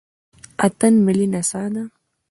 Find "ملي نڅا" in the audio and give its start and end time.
1.05-1.63